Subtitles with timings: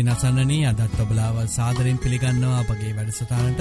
[0.00, 3.60] ඉතින් අසන්නනී අදත් ඔබලාව සාදරෙන් පිළිගන්නවා අපගේ වැඩසටානට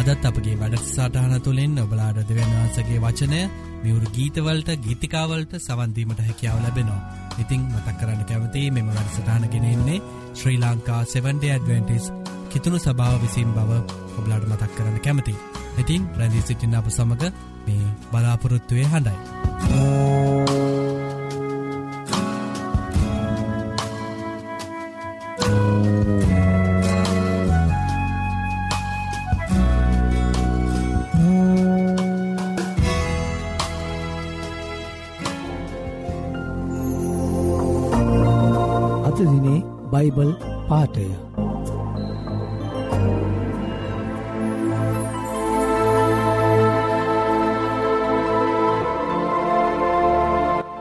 [0.00, 3.40] අදත් අපගේ වැඩසාටහන තුළින් ඔබලාඩ දෙවන්වහන්සගේ වචනය
[3.82, 7.00] මියවරු ගීතවලට ගීතිකාවලට සවන්දීමට හැකියාව ලැබෙනවා.
[7.38, 9.98] ඉතිං මතක් කරන්න කැමති මෙම වැඩසටානගෙනෙන්නේ
[10.34, 12.06] ශ්‍රී ලංකා 7ඩ ඇඩවෙන්ටිස්
[12.48, 13.80] කිතුුණු සභාව විසින් බව
[14.14, 15.34] ඔබලාඩ මතක් කරන්න කැමති.
[15.78, 17.26] ඉතින් ප්‍රැදිී සිටින්න අප සමඟ
[17.66, 20.33] මේ බලාපොරොත්තුවය හඬයි.
[40.14, 40.30] බයිබල්
[40.68, 41.06] පාටය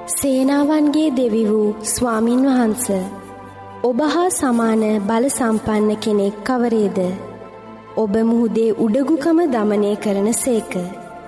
[0.07, 2.85] සේනාවන්ගේ දෙවි වූ ස්වාමින් වහන්ස
[3.83, 6.99] ඔබ හා සමාන බල සම්පන්න කෙනෙක් කවරේද?
[7.97, 10.73] ඔබ මුහුදේ උඩගුකම දමනය කරන සේක.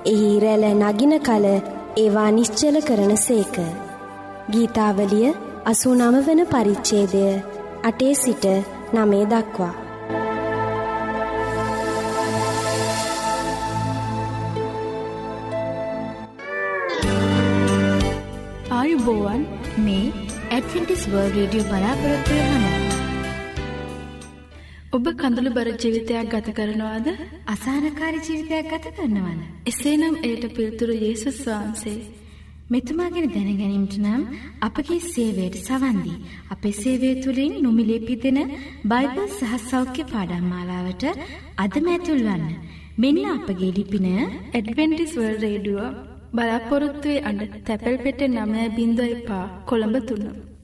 [0.06, 1.45] එහි රැල නගින කල
[1.97, 3.56] ඒවා නිශ්චල කරන සේක.
[4.52, 5.28] ගීතාවලිය
[5.66, 7.25] අසූනම වන පරිච්චේදය
[7.86, 8.45] අටේ සිට
[8.94, 9.73] නමේ දක්වා.
[18.72, 19.45] ආයුබෝවන්
[19.79, 20.07] මේ
[20.50, 22.66] ඇඩ්විටිස් වර්ල් රේඩියෝ බලාපොරොත්වය හන.
[24.94, 27.07] ඔබ කඳුළු බර ජීවිතයක් ගත කරනවාද
[27.47, 29.40] අසානකාරි ජීවිතයක් ගත කරනවන.
[29.68, 32.25] එසේනම් එයට පිල්තුරු යේසුස් වහන්සේ.
[32.70, 34.22] මෙතුමා ගැන දැනගැනීමට නම්
[34.68, 36.16] අපගේ සේවයට සවන් දී
[36.53, 38.40] අපේ සේවය තුලින් නොමිලේ පිදෙන
[38.92, 41.06] බයිබල් සහ සෞඛ්‍ය පාඩම් මාලාවට
[41.58, 42.48] අදම ඇතුල් වන්න.
[42.98, 45.94] මෙන්න අපගේ ලිපින ඇඩ්වෙන්ටිස් වර්ල්ඩ් රේඩියෝ
[46.34, 49.40] බලාපොරොත්තු වේ අඩ තැපැල් පෙට්ටිය 9.5
[49.70, 50.55] කොළඹ 3.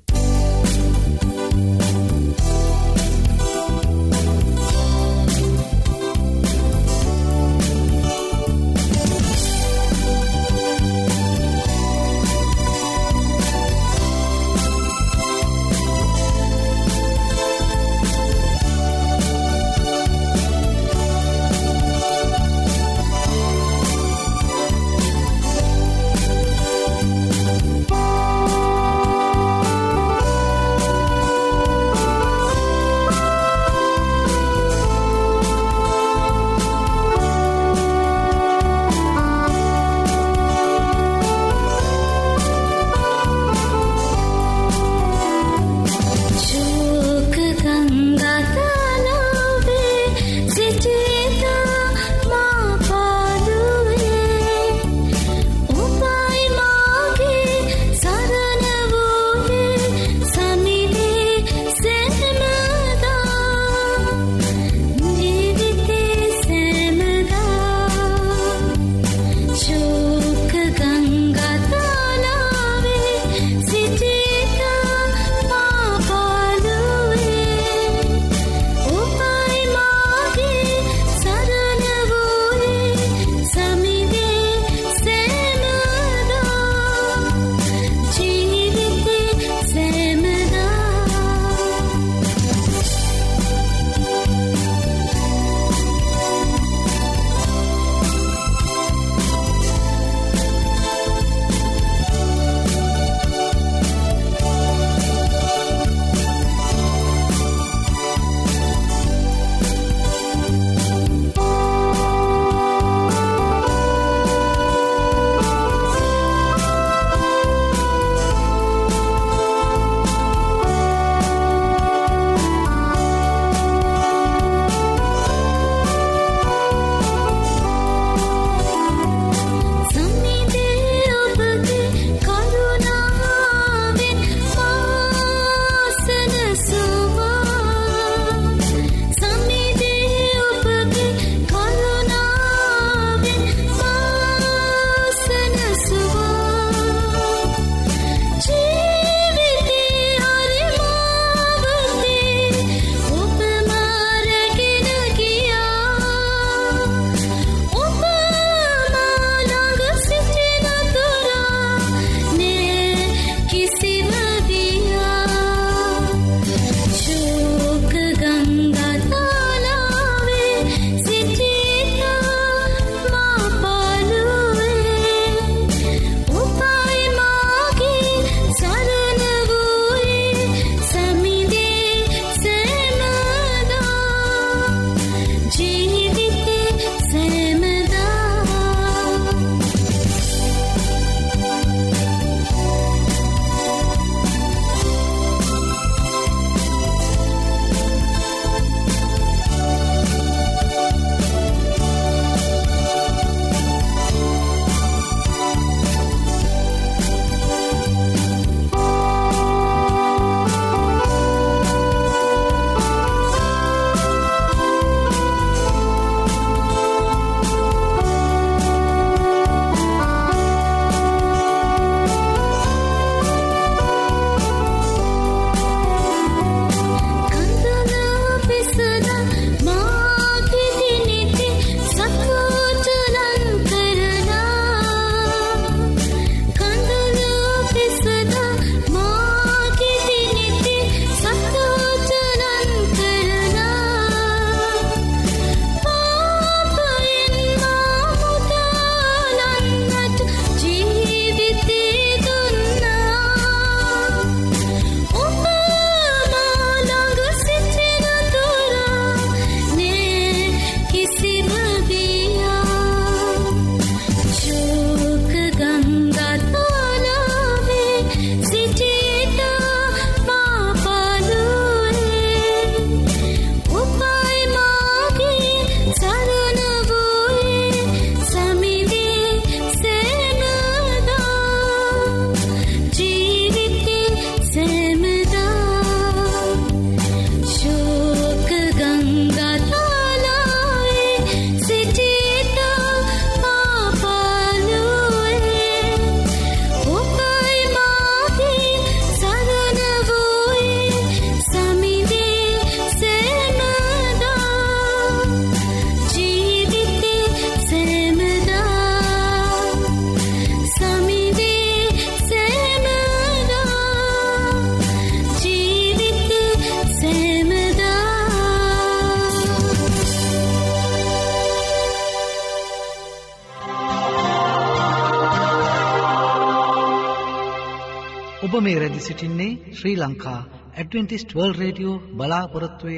[328.82, 330.40] පෙරදි සිටින්නේ ශ්‍රී ලංකා
[330.74, 332.96] ඇඩවෙන්ටිස්ටවල් රේඩියෝ බලාපොරොත්තුවය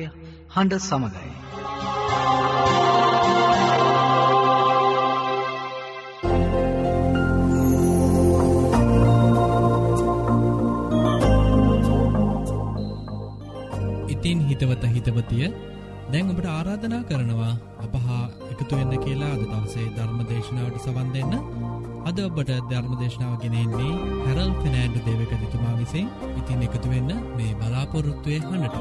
[0.53, 1.31] හඬ සමඟයි.
[14.09, 15.50] ඉතින් හිතවත හිතවතිය
[16.12, 21.36] දැන් ඔබට ආරාධනා කරනවා අපහා එකතුවෙන්න කියලා අද දවසේ ධර්ම දේශනාවට සවන් දෙන්න
[22.10, 23.91] අද ඔබට ධර්ම දේශනාව ගෙනෙන්නේ
[24.24, 26.07] හැරල් ෆිනෑන්ඩු දේවක තිතුමා විසින්
[26.39, 28.75] ඉතින් එකතු වෙන්න මේ බලාපොරොත්තුවය හඬට.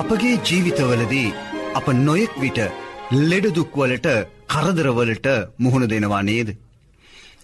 [0.00, 1.34] අපගේ ජීවිතවලදී
[1.74, 2.60] අප නොයෙක් විට
[3.30, 4.08] ලෙඩදුක්වලට
[4.52, 6.48] කරදරවලට මුහුණ දෙනවා නේද.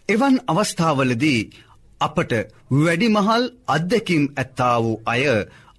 [0.08, 1.40] එවන් අවස්ථාවලදී
[2.06, 2.32] අපට
[2.76, 5.22] වැඩිමහල් අත්දැකිම් ඇත්තා වූ අය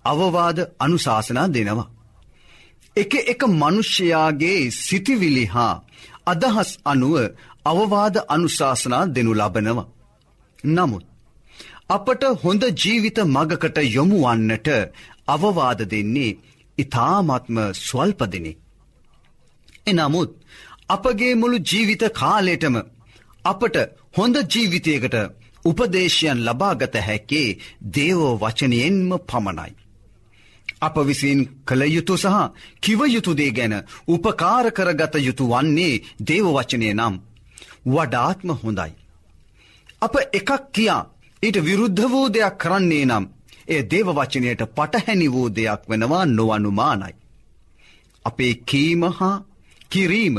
[0.05, 1.91] අවවාද අනුශාසනා දෙනවා.
[2.96, 5.74] එක එක මනුෂ්‍යයාගේ සිටිවිලි හා
[6.25, 7.15] අදහස් අනුව
[7.65, 9.91] අවවාද අනුශාසනා දෙනු ලබනවා.
[10.67, 11.05] නමුත්
[11.89, 14.67] අපට හොඳ ජීවිත මගකට යොමුවන්නට
[15.27, 16.38] අවවාද දෙන්නේ
[16.77, 18.58] ඉතාමත්ම ස්වල්පදිනෙක්.
[19.88, 20.32] එනමුත්
[20.89, 22.75] අපගේ මුළු ජීවිත කාලෙටම
[23.46, 23.75] අපට
[24.17, 25.15] හොඳ ජීවිතයකට
[25.66, 27.58] උපදේශයන් ලබාගත හැක්කේ
[27.96, 29.74] දේවෝ වචනයෙන්ම පමණයි.
[30.82, 32.36] අප විසින් කළ යුතු සහ
[32.82, 33.76] කිවයුතුදේ ගැන
[34.08, 37.16] උපකාර කරගත යුතු වන්නේ දේවවචනය නම්
[37.86, 38.92] වඩාත්ම හොඳයි.
[40.02, 41.04] අප එකක් කියා
[41.44, 43.26] ඊට විරුද්ධ වූ දෙයක් කරන්නේ නම්
[43.68, 47.16] ඒ දේවවචනයට පටහැනි වූ දෙයක් වෙනවා නොවනුමානයි.
[48.26, 49.44] අපේ කීම හා
[49.92, 50.38] කිරීම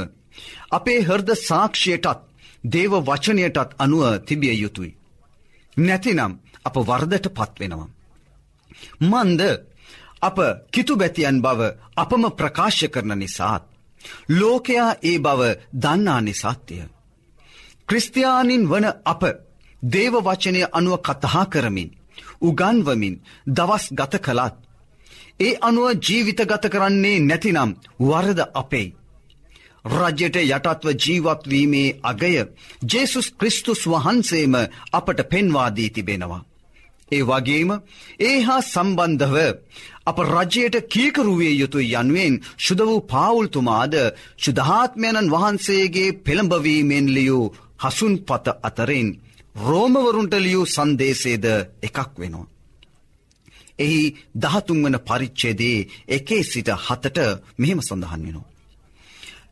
[0.71, 2.21] අපේ හර්ද සාක්ෂයටත්
[2.65, 4.97] දේව වචනයටත් අනුව තිබිය යුතුයි.
[5.77, 6.33] නැතිනම්
[6.65, 7.89] අප වර්දට පත්වෙනවා.
[9.03, 9.43] මන්ද
[10.23, 10.39] අප
[10.73, 11.61] කිතුබැතියන් බව
[11.97, 13.65] අපම ප්‍රකාශ කරන නිසාත්.
[14.31, 15.41] ලෝකයා ඒ බව
[15.75, 16.85] දන්නා නිසාත්‍යය.
[17.89, 19.23] ක්‍රිස්තියානින් වන අප
[19.83, 21.91] දේව වචනය අනුව කතහා කරමින්
[22.41, 23.17] උගන්වමින්
[23.49, 24.57] දවස් ගත කළත්.
[25.41, 28.95] ඒ අනුව ජීවිත ගත කරන්නේ නැතිනම් වරද අපේ.
[29.87, 32.35] රජයට යටත්ව ජීවත්වීමේ අගය
[32.85, 34.55] ජේසුස් ක්‍රිස්තුස් වහන්සේම
[34.93, 36.43] අපට පෙන්වාදී තිබෙනවා.
[37.09, 37.71] ඒ වගේම
[38.21, 39.37] ඒ හා සම්බන්ධව
[40.05, 43.95] අප රජයට කීකරුවේ යුතු යනුවෙන් ශුද වූ පාවුල්තුමාද
[44.39, 47.53] ශුදහාත්මයණන් වහන්සේගේ පෙළඹවීමෙන් ලියූ
[47.83, 49.09] හසුන් පත අතරින්
[49.61, 51.47] රෝමවරුන්ට ලියූ සන්දේශේද
[51.83, 52.47] එකක් වෙනවා.
[53.79, 54.03] එහි
[54.37, 55.79] දහතුන්වන පරිච්චේදේ
[56.09, 57.19] එකේ සිට හතට
[57.59, 58.56] මෙහෙම සඳහන් වෙනවා.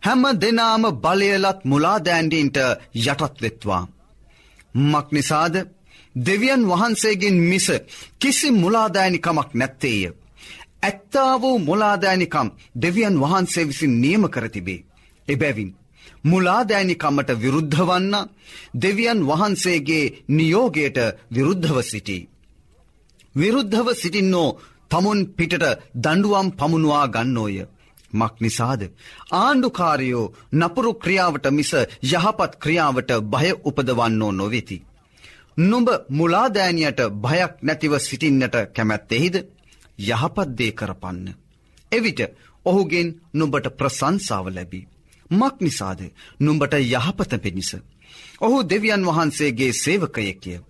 [0.05, 2.59] හැම දෙනාම බලයලත් මුලාදෑන්ඩීන්ට
[3.03, 3.83] යටත්වෙත්වා.
[4.83, 5.55] මක් නිසාද
[6.17, 7.67] දෙවියන් වහන්සේගෙන් මිස
[8.19, 10.03] කිසි මුලාදෑනිකමක් නැත්තේය.
[10.83, 12.49] ඇත්තා වූ මුලාදෑනිකම්
[12.83, 14.85] දෙවියන් වහන්සේ විසින් නියම කරතිබේ.
[15.29, 15.71] එබැවින්.
[16.25, 18.15] මුලාදෑනිකම්මට විරුද්ධවන්න
[18.83, 20.99] දෙවියන් වහන්සේගේ නියෝගයට
[21.35, 22.29] විරුද්ධව සිටී.
[23.35, 24.49] විරුද්ධව සිටින්නෝ
[24.91, 25.65] තමුන් පිටට
[25.97, 27.57] දඩුවම් පමුණවා ගන්නෝය.
[28.15, 28.83] මක් නිසාද.
[29.33, 31.73] ආණ්ඩුකාරයෝ නපුරු ක්‍රියාවට මිස
[32.05, 34.79] යහපත් ක්‍රියාවට භය උපදවන්නෝ නොවෙති.
[35.61, 39.37] නුඹ මුලාදෑනියට භයක් නැතිව සිටින්නට කැමැත්තෙහිද
[40.01, 41.27] යහපත්දේ කරපන්න.
[41.93, 42.21] එවිට
[42.67, 44.89] ඔහුගෙන් නුඹට ප්‍රසංසාව ලැබී.
[45.31, 46.01] මක් නිසාද
[46.41, 47.71] නුඹට යහපත පිණිස.
[48.41, 50.61] ඔහු දෙවියන් වහන්සේගේ සේවකයෙක්ය.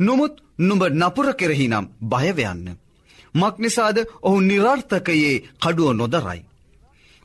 [0.00, 2.76] නොමුත් නුඹ නපුර කෙරෙහිනම් භයවයන්න.
[3.34, 6.47] මක් නිසාද ඔහු නිරර්ථකයේ කඩුව නොදරයි.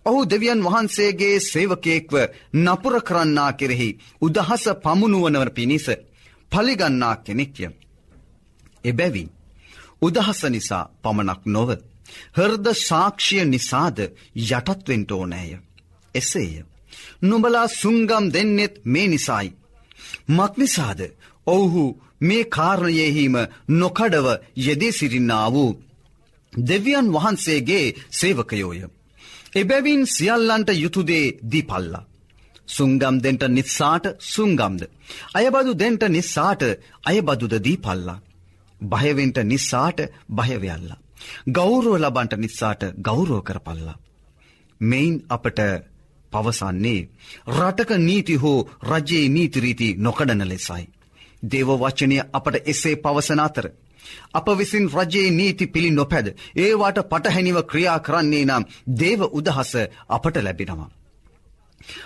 [0.06, 2.14] ඔහු දෙවියන් වහන්සේගේ සේවකයෙක්ව
[2.56, 3.90] නපුර කරන්නා කෙරෙහි
[4.22, 5.88] උදහස පමුණුවනවර පිණිස
[6.52, 7.66] පලිගන්නා කෙනෙක්ය.
[8.84, 9.30] එබැවින්
[10.02, 11.70] උදහස නිසා පමණක් නොව
[12.36, 13.98] හර්ද සාක්ෂිය නිසාද
[14.50, 15.52] යටත්වෙන්ට ඕනෑය.
[16.16, 16.54] එසේය.
[17.22, 19.56] නුඹලා සුංගම් දෙන්නෙත් මේ නිසායි.
[20.30, 21.00] මක්නිසාද
[21.48, 21.86] ඔවුහු
[22.22, 23.36] මේ කාරණයෙහිම
[23.72, 25.72] නොකඩව යෙදේ සිරින්නා වූ
[26.54, 28.80] දෙවියන් වහන්සේගේ සේවකයෝය.
[29.56, 32.06] එබැවින් සියල්ලන්ට යුතුදේ දීපල්ලා.
[32.68, 34.82] සුංගම් දෙන්ට නිත්සාට සුංගම්ද.
[35.34, 36.62] අයබදු දෙන්ට නිස්සාට
[37.04, 38.22] අයබදුද දීපල්ලා.
[38.82, 40.98] භයවෙන්ට නිස්සාට භයවයල්ලා.
[41.48, 43.98] ගෞරුව ලබන්ට නිස්සාට ගෞරෝ කරපල්ලා.
[44.82, 45.60] මෙයින් අපට
[46.32, 47.10] පවසන්නේ
[47.50, 50.86] රටක නීති හෝ රජයේ නීතිරීති නොකඩන ලෙසයි.
[51.44, 53.66] දේව වචනය අපට එසේ පවසන අතර.
[54.34, 58.64] අප විසින් රජයේ නීති පිළි නොපැද ඒවාට පටහැනිව ක්‍රියා කරන්නේ නම්
[58.96, 59.72] දේව උදහස
[60.10, 60.90] අපට ලැබෙනවා.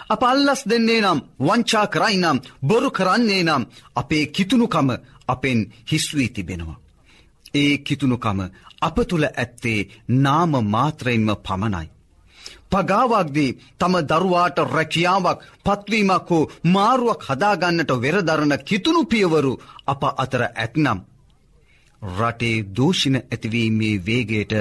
[0.09, 3.63] අප අල්ලස් දෙන්නේ නම් වංචා කරයි නම් බොරු කරන්නේ නම්
[3.95, 4.89] අපේ කිතුුණුකම
[5.27, 5.59] අපෙන්
[5.91, 6.81] හිස්වී තිබෙනවා.
[7.55, 8.39] ඒ කිතුුණුකම
[8.81, 11.87] අප තුළ ඇත්තේ නාම මාත්‍රයෙන්ම පමණයි.
[12.71, 19.53] පගාවක්දී තම දරුවාට රැකියාවක් පත්වීමක් හෝ මාරුවක් හදාගන්නට වෙරදරන කිතුුණු පියවරු
[19.85, 20.99] අප අතර ඇත්නම්.
[22.01, 24.53] රටේ දූෂණ ඇතිවීමේ වේගයට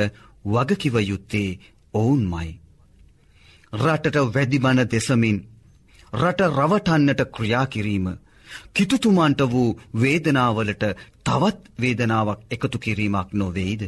[0.46, 1.58] වගකිව යුත්තේ
[1.94, 2.50] ඔවුන්මයි.
[3.72, 5.38] රටට වැදිබන දෙසමින්
[6.12, 8.06] රට රවටන්නට ක්‍රියාකිරීම
[8.72, 10.84] කිතුතුමන්ට වූ වේදනාවලට
[11.24, 13.82] තවත් වේදනාවක් එකතු කිරීමක් නොවෙයිද.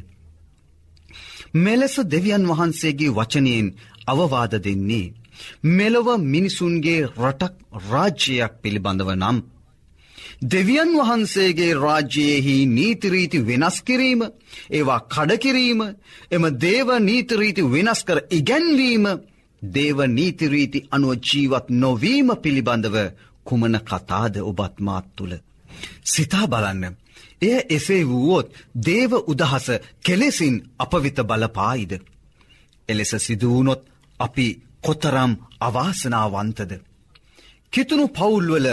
[1.56, 3.68] මෙලෙස දෙවියන් වහන්සේගේ වචනයෙන්
[4.06, 5.14] අවවාද දෙන්නේ.
[5.64, 9.38] මෙලොව මිනිසුන්ගේ රටක් රාජ්‍යයක් පිළිබඳව නම්.
[10.42, 14.20] දෙවියන් වහන්සේගේ රාජ්‍යයෙහි නීතිරීති වෙනස් කිරීම
[14.70, 15.80] ඒවා කඩකිරීම
[16.30, 19.06] එම දේව නීතිරීති වෙනස් කර ඉගැන්වීම
[19.62, 22.96] දේව නීතිරීති අනුව ජීවත් නොවීම පිළිබඳව
[23.44, 25.34] කුමන කතාද ඔබත් මාත් තුළ.
[26.04, 26.96] සිතා බලන්න.
[27.42, 28.48] එය එසේ වුවොත්
[28.82, 29.66] දේව උදහස
[30.00, 31.92] කෙලෙසින් අපවිත බලපායිද.
[32.88, 33.82] එලෙස සිදුවනොත්
[34.20, 34.46] අපි
[34.80, 36.72] කොතරම් අවාසනාවන්තද.
[37.72, 38.66] කිතුුණු පවුල්වල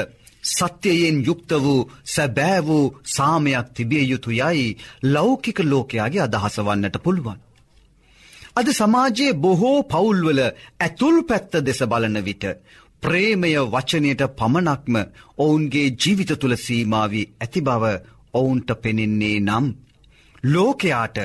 [0.45, 7.39] සත්‍යයෙන් යුක්ත වූ සැබෑ වූ සාමයක් තිබිය යුතු යයි ලෞකික ලෝකයාගේ අදහස වන්නට පුළුවන්.
[8.55, 10.41] අද සමාජයේ බොහෝ පවුල්වල
[10.79, 12.43] ඇතුල් පැත්ත දෙස බලන විට
[13.03, 14.95] ප්‍රේමය වචනයට පමණක්ම
[15.37, 17.83] ඔවුන්ගේ ජීවිත තුළ සීමාවී ඇති බව
[18.33, 19.67] ඔවුන්ට පෙනෙන්නේ නම්.
[20.43, 21.17] ලෝකයාට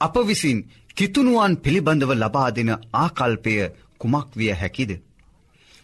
[0.00, 0.58] අප විසින්
[0.96, 3.54] කිතුනුවන් පිළිබඳව ලබා දෙන ආකල්පය
[3.98, 4.90] කුමක් විය හැකිද.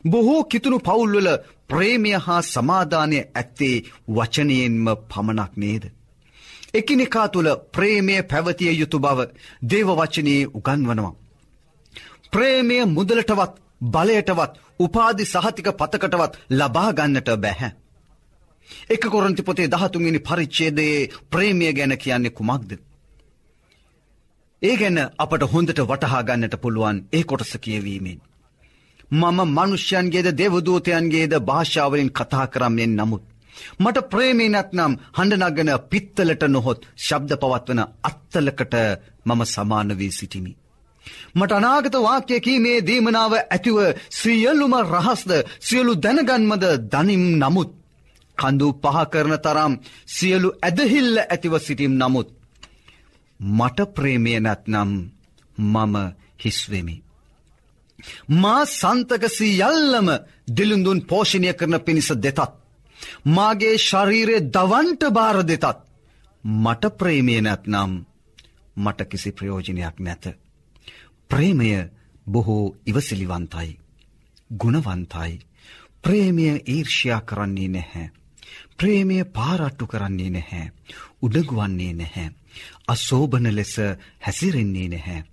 [0.04, 1.28] බොහෝ කිතුුණු පවුල්වල
[1.68, 3.76] ප්‍රේමය හා සමාධානය ඇත්තේ
[4.10, 5.84] වචනයෙන්ම පමණක් නේද.
[6.74, 9.18] එකිනෙකා තුළ ප්‍රේමය පැවතිය යුතු බව
[9.64, 11.14] දේව වචනයේ උගන්වනවා.
[12.32, 13.52] ප්‍රේමය මුදලටවත්
[13.84, 17.70] බලයටවත් උපාදි සහතික පතකටවත් ලබාගන්නට බැහැ.
[18.90, 22.70] එක කොරන්ති පොතේ දහතුන්ගනි පරිච්චේදයේ ප්‍රේමිය ගැන කියන්නේ කුමක්ද.
[24.62, 28.20] ඒ ගැන අපට හොඳට වටහා ගන්නට පුළුවන් ඒ කොටස කියවීමෙන්.
[29.12, 33.24] මම මනුෂ්‍යයන්ගේද දෙවදූතයන්ගේද භාෂාවලින් කතා කරම්යෙන් නමුත්.
[33.78, 38.74] මට ප්‍රේමේ නැත්නම් හඬනගන පිත්තලට නොහොත් ශබ්ද පවත්වන අත්තලකට
[39.26, 40.52] මම සමාන වී සිටිමි.
[41.34, 43.78] මට අනාගත වාක්‍යයකී මේ දීමනාව ඇතිව
[44.12, 47.70] සියල්ලුම රහස්ද සියලු දැනගන්මද දනිම් නමුත්.
[48.38, 49.72] කඳු පහකරන තරම්
[50.08, 52.28] සියලු ඇදහිල්ල ඇතිව සිටිම් නමුත්.
[53.40, 54.90] මට ප්‍රේමය නැත්නම්
[55.58, 55.96] මම
[56.44, 56.96] හිස්වෙමි.
[58.34, 60.08] මා සන්තකසී යල්ලම
[60.48, 62.40] දිලිඳුන් පෝෂණය කරන පිණිස දෙතත්.
[63.26, 65.78] මාගේ ශරීරය දවන්ට භාර දෙතත්.
[66.44, 67.92] මට ප්‍රේමය නැත්නම්
[68.76, 70.24] මට කිසි ප්‍රයෝජනයක් නැත.
[71.30, 71.70] ප්‍රේමය
[72.26, 73.78] බොහෝ ඉවසිලිවන්තයි.
[74.50, 75.32] ගුණවන්තයි.
[76.02, 78.10] ප්‍රේමය ඊර්ෂයා කරන්නේ නැහැ.
[78.76, 80.72] ප්‍රේමය පාරට්ටු කරන්නේ නැහැ.
[81.22, 82.30] උඩගුවන්නේ නැහැ.
[82.88, 83.76] අසෝභන ලෙස
[84.20, 85.24] හැසිරෙන්නේ නැහැ.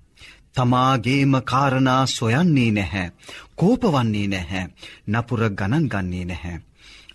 [0.55, 3.11] තමාගේම කාරණා සොයන්නේ නැහැ.
[3.55, 4.65] කෝපවන්නේ නැහැ.
[5.07, 6.61] නපුර ගණන් ගන්නේ නැහැ.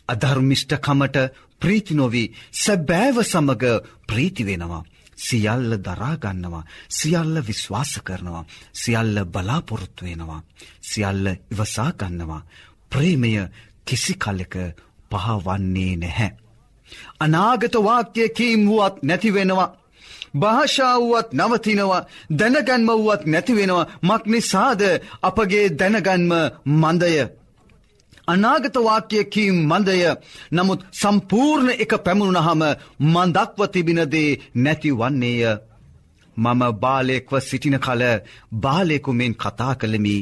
[0.08, 1.16] අධර්මිෂ්ඨකමට
[1.60, 3.64] ප්‍රීතිනොවී සැබෑව සමග
[4.06, 4.84] ප්‍රීතිවෙනවා.
[5.18, 10.40] සියල්ල දරාගන්නවා සියල්ල විශ්වාස කරනවා සියල්ල බලාපොරොත්තු වෙනවා
[10.82, 12.46] සියල්ල ඉවසාගන්නවා
[12.90, 13.32] ප්‍රේමය
[13.84, 14.54] කිසි කල්ලෙක
[15.12, 16.30] පහවන්නේ නැහැ.
[17.20, 19.74] අනාගත වාක්‍යයකීම් වුවත් නැතිවෙනවා.
[20.34, 24.82] භාෂාවුවත් නවතිනවා දැනගන්ම වුවත් නැතිවෙනවා මක් නිසාද
[25.22, 26.32] අපගේ දැනගන්ම
[26.74, 27.14] මන්දය.
[28.28, 30.00] අනාගත වාක්‍යයකීම් මන්දය
[30.52, 32.62] නමුත් සම්පූර්ණ එක පැමුණුනහම
[33.06, 35.42] මන්දක්ව තිබිනදේ නැති වන්නේය.
[36.36, 38.02] මම බාලෙක්ව සිටින කල
[38.56, 40.16] බාලෙකුමෙන් කතා කළමි.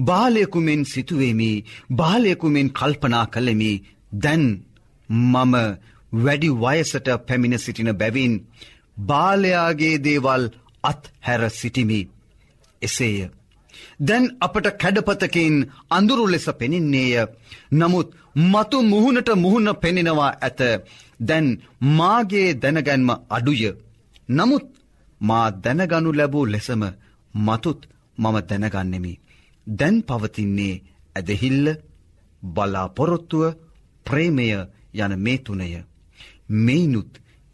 [0.00, 1.50] බාලයකුමෙන් සිතුවේමි
[1.92, 3.72] බාලයකුමෙන් කල්පනා කළෙමි
[4.14, 4.44] දැන්
[5.08, 5.54] මම
[6.16, 8.34] වැඩි වයසට පැමිණ සිටින බැවින්
[8.96, 10.44] බාලයාගේ දේවල්
[10.84, 12.00] අත් හැර සිටිමි
[12.82, 13.30] එසේය.
[14.00, 15.56] දැන් අපට කැඩපතකින්
[15.90, 17.26] අඳුරු ලෙස පෙනින්නේය
[17.72, 20.60] නමුත් මතු මුහුණට මුහුණ පෙනෙනවා ඇත
[21.20, 21.46] දැන්
[21.80, 23.62] මාගේ දැනගැන්ම අඩුය.
[24.28, 24.66] නමුත්
[25.20, 26.82] මා දැනගනු ලැබූ ලෙසම
[27.34, 27.80] මතුත්
[28.18, 29.20] මම දැනගන්නෙමි.
[29.66, 30.82] දැන් පවතින්නේ
[31.16, 31.66] ඇදහිල්ල
[32.42, 33.44] බලාපොරොත්තුව
[34.06, 34.46] ප්‍රේමය
[34.96, 35.38] යන මේ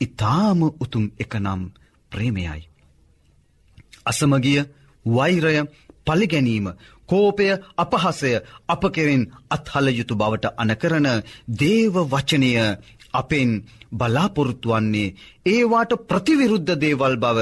[0.01, 0.09] තුනය.
[0.09, 1.71] මේනුත් ඉතාම උතුම් එකනම්
[2.11, 2.69] ප්‍රේමයයි.
[4.07, 4.65] අසමගිය
[5.07, 5.67] වෛරය
[6.07, 6.73] පලිගැනීම
[7.07, 12.77] කෝපය අපහසය අප කෙරෙන් අත්හල යුතු බවට අනකරන දේව වචනය
[13.13, 15.15] අපෙන් බලාපොරොත්තු වන්නේ
[15.47, 17.39] ඒවාට ප්‍රතිවිරුද්ධ දේවල් බව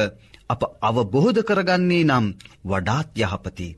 [0.48, 3.76] අප අවබෝධ කරගන්නේ නම් වඩාත් යහපති.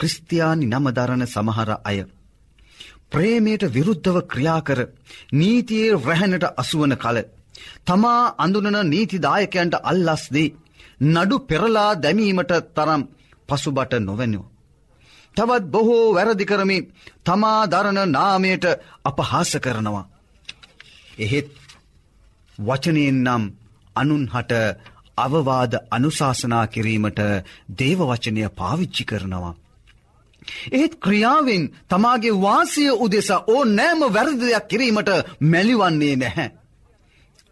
[0.00, 2.04] ක්‍රිස්තියානි නමදරණ සමහර අය.
[3.10, 4.88] ප්‍රේමයට විරුද්ධව ක්‍රියාකර
[5.32, 7.37] නීතියේ රැහැනට අසුවන කල
[7.84, 10.54] තමා අඳුනන නීතිදායකයන්ට අල්ලස්දී.
[11.06, 13.02] නඩු පෙරලා දැමීමට තරම්
[13.48, 14.46] පසුබට නොවැනෝ.
[15.36, 16.88] තවත් බොහෝ වැරදිකරමින්
[17.24, 18.64] තමා දරණ නාමයට
[19.04, 20.08] අපහාස කරනවා.
[21.18, 21.48] එහෙත්
[22.58, 23.44] වචනයෙන් නම්
[23.96, 24.52] අනුන්හට
[25.16, 27.20] අවවාද අනුශාසනා කිරීමට
[27.78, 29.54] දේවවචනය පාවිච්චි කරනවා.
[30.72, 35.10] ඒත් ක්‍රියාවෙන් තමාගේ වාසය උදෙසා ඕ නෑම වැරදිදයක් කිරීමට
[35.42, 36.48] මැලිවන්නේ නැහැ.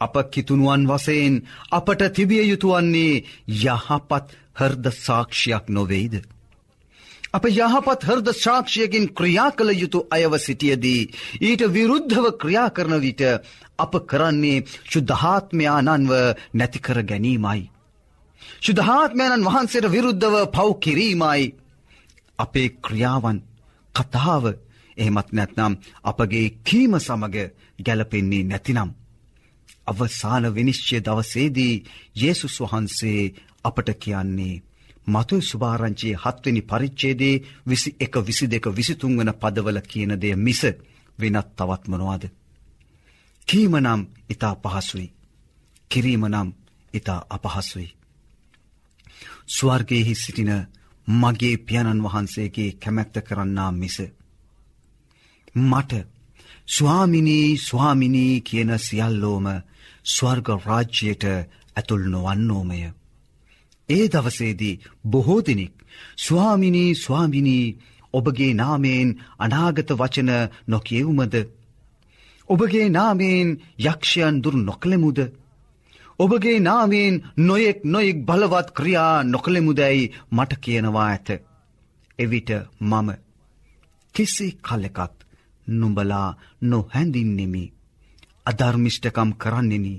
[0.00, 1.34] අප කිතුනුවන් වසයෙන්
[1.70, 6.14] අපට තිබිය යුතුවන්නේ යහපත් හර්ද සාක්ෂයක් නොවෙයිද.
[7.32, 11.08] අප යහපත් හර්ද ශාක්ෂයකින් ක්‍රියා කළ යුතු අයව සිටියදී.
[11.40, 13.22] ඊට විරුද්ධව ක්‍රියා කරන විට
[13.78, 16.12] අප කරන්නේ ශුද්ධහාත්මයානන්ව
[16.54, 17.70] නැතිකර ගැනීමයි.
[18.60, 21.54] ශුද්ධහාත්මයණන් වහන්සේට විරුද්ධව පව් කිරීමයි.
[22.38, 23.38] අපේ ක්‍රියාවන්
[23.94, 24.44] කතාව
[24.96, 25.72] එහෙමත් නැත්නම්
[26.04, 27.36] අපගේ කීම සමග
[27.78, 28.90] ගැලපෙන්නේ නැතිනම්.
[29.86, 31.74] අවසාන විනිශ්චය දවසේදී
[32.16, 33.20] යේසුස් වහන්සේ
[33.64, 34.54] අපට කියන්නේ
[35.06, 40.62] මතුයි සුභාරංචයේ හත්වනි පරිච්චේදේ විසි එක විසි දෙක විසිතුන් වන පදවල කියන දෙය මිස
[41.18, 42.24] වෙනත් තවත් මොනවාද.
[43.48, 45.08] කීමනම් ඉතා පහසුයි.
[45.90, 46.48] කිරීමනම්
[46.94, 47.88] ඉතා අපහසුයි.
[49.48, 50.52] ස්වර්ගයෙහි සිටින
[51.08, 53.96] මගේ පියණන් වහන්සේගේ කැමැත්ත කරන්නා මිස.
[55.62, 55.92] මට
[56.68, 59.46] ස්වාමිනී ස්වාමිනී කියන සියල්ලෝම
[60.06, 61.24] ස්වර්ග රාජ්‍යයට
[61.76, 62.80] ඇතුල් නොවන්නෝමය.
[63.88, 65.74] ඒ දවසේදී බොහෝ දෙනෙක්
[66.18, 67.76] ස්වාමිනී ස්වාමිනී
[68.14, 70.30] ඔබගේ නාමයෙන් අනාගත වචන
[70.66, 71.34] නොකියවුමද.
[72.48, 73.48] ඔබගේ නාමයෙන්
[73.80, 75.18] යක්ෂයන් දුරු නොකළෙමුද.
[76.18, 81.28] ඔබගේ නාමයෙන් නොයෙක් නොයෙක් බලවත් ක්‍රියා නොකළෙමුදැයි මට කියනවා ඇත.
[82.18, 83.08] එවිට මම
[84.14, 85.16] කිසි කල්ලෙකත්
[85.66, 86.28] නුඹලා
[86.62, 87.75] නොහැඳින්නෙමි.
[88.46, 89.94] අධර්මිෂ්ටකම් කරන්නෙනි.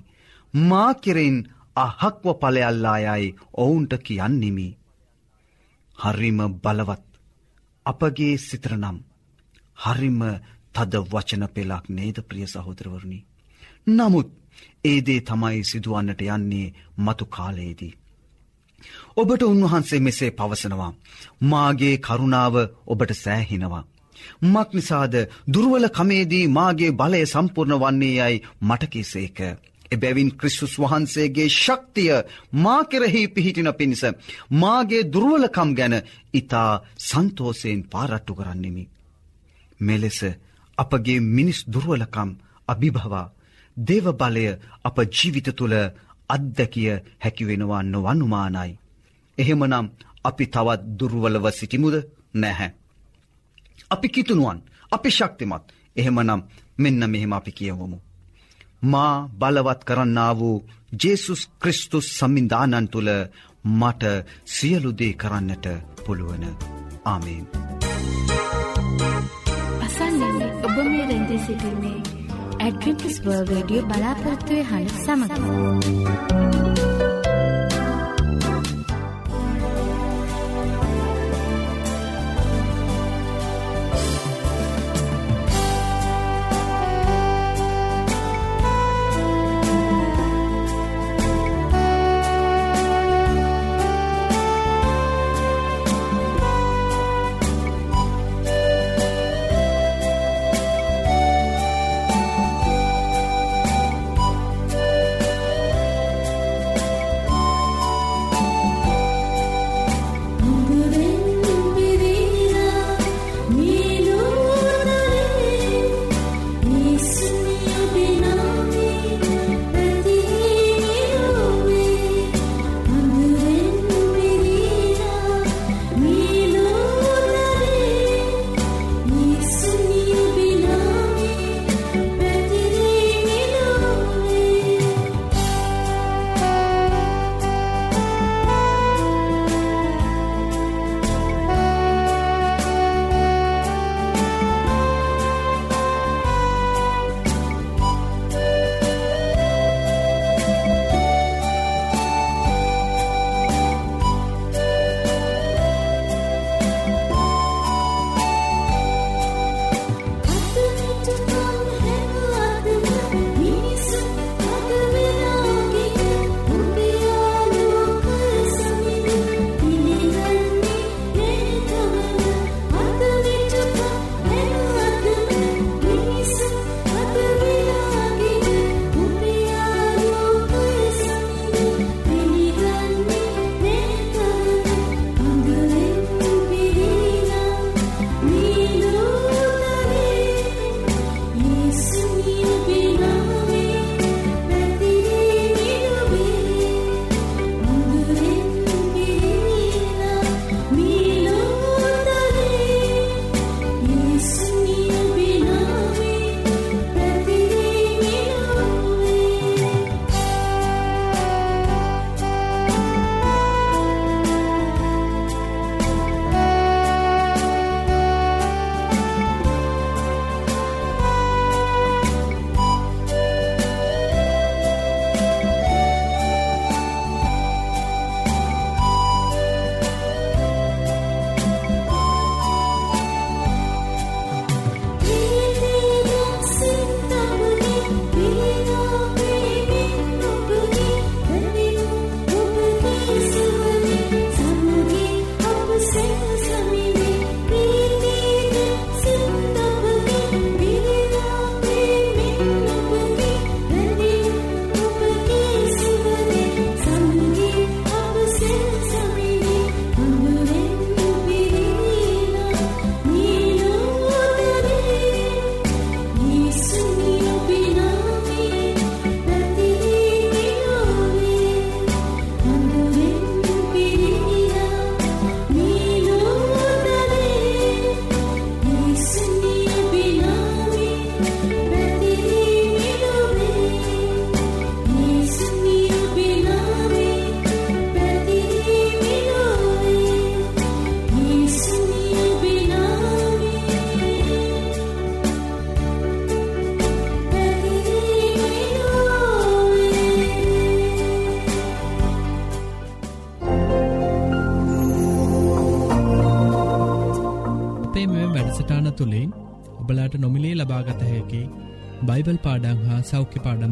[0.54, 1.38] මා කෙරෙන්
[1.78, 4.68] අහක්ව පලයල්ලායයි ඔවුන්ට කියන්නෙමි.
[5.96, 7.06] හරිම බලවත්
[7.86, 8.98] අපගේ සිත්‍රනම්
[9.78, 10.20] හරිම
[10.74, 13.20] තද වචන පෙලක් නේද ප්‍රිය සහෝදරවරණි.
[13.88, 14.30] නමුත්
[14.84, 17.94] ඒදේ තමයි සිදුවන්නට යන්නේ මතු කාලයේදී.
[19.16, 20.98] ඔබට උන්වහන්සේ මෙසේ පවසනවා.
[21.42, 22.56] මාගේ කරුණාව
[22.86, 23.88] ඔබට සෑහිනවා.
[24.44, 25.14] මක් නිසාද
[25.48, 29.40] දුර්වල කමේදී මාගේ බලය සම්පූර්ණ වන්නේ යයි මටකිසේක.
[29.92, 32.12] එබැවින් ක්‍රිස්තුස් වහන්සේගේ ශක්තිය
[32.54, 34.04] මා කෙරෙහි පිහිටින පිණිස
[34.54, 35.96] මාගේ දුර්වලකම් ගැන
[36.34, 38.84] ඉතා සන්තෝසයෙන් පාරට්ටු කරන්නෙමි.
[39.80, 40.20] මෙලෙස
[40.78, 42.30] අපගේ මිනිස් දුර්වලකම්
[42.68, 43.32] අභිභවා
[43.78, 44.46] දේව බලය
[44.84, 45.76] අප ජීවිත තුළ
[46.30, 48.72] අත්දැකිය හැකිවෙනවා නොවනුමානයි.
[49.38, 49.86] එහෙමනම්
[50.24, 51.96] අපි තවත් දුර්වලව සිටිමුද
[52.34, 52.70] නැහැ.
[53.92, 54.60] අපි කිතුනුවන්
[54.92, 56.42] අපි ශක්තිමත් එහෙමනම්
[56.78, 57.98] මෙන්න මෙහෙම අපි කියවමු.
[58.84, 63.10] මා බලවත් කරන්නා වූ ජේසුස් ක්‍රිස්තුස් සම්මින්ධානන් තුළ
[63.72, 64.04] මට
[64.48, 65.66] සියලුදේ කරන්නට
[66.06, 66.44] පුළුවන
[67.06, 67.46] ආමේන්.
[69.82, 72.00] අසන්නන්නේ ඔබ මේ රැඳී සිටින්නේ
[72.60, 76.77] ඇඩ්විටිස් වර්ල් රඩියෝ බලාපොරත්තුවය හඬ සමඟ.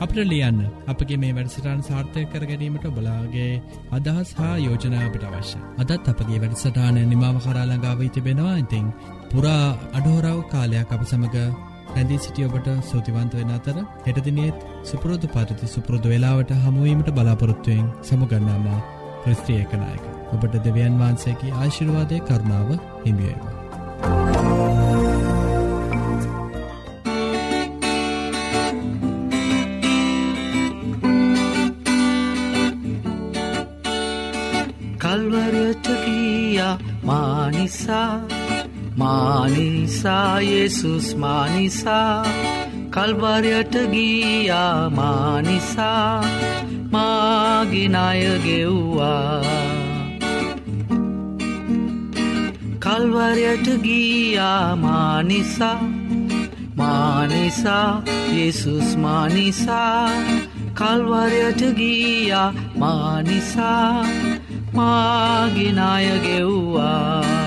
[0.00, 0.60] අපට ලියන්න.
[0.88, 3.52] අපගේ මේ වැඩසටාන් සාර්ථය කර ගැනීමට බලාගේ
[3.92, 5.58] අදහස් හා යෝජනාවට අවශ්‍ය.
[5.78, 8.86] අදත් අපගේ වැඩසටාන නිමාව කරාලඟාව තිබෙනවා ඉතිං
[9.30, 11.38] පුරා අඩහෝරාව කාලයක් අප සමඟ
[11.90, 13.76] රැඳී සිටිය ඔබට සූතිවන්ත වෙන අතර
[14.06, 18.66] හෙටදිනෙත් සුපුරෝධ පරිති සුපුරෘධ වෙලාවට හමුවීමට බලාපොරොත්තුවයෙන් සමුගන්නාම
[19.22, 24.43] ක්‍රස්ත්‍රියකනායක ඔබට දෙවියන් වහන්සේකි ආශිරවාදය කරුණාව හිමියේවා.
[37.04, 38.20] මානිසා
[38.96, 42.24] මානිසා යේසුස් මානිසා
[42.90, 46.24] කල්වරයට ගියා මානිසා
[46.90, 49.42] මාගිනය ගෙව්වා.
[52.78, 55.80] කල්වරයට ගියා මානිසා
[56.76, 60.10] මානිසා යේසුස් මානිසා
[60.74, 64.06] කල්වරයට ගියා මානිසා
[64.74, 67.43] මාගිනය ගෙව්වා